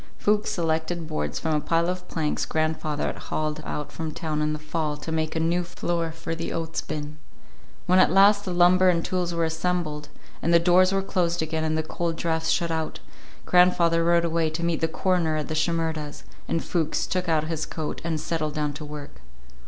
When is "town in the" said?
4.11-4.57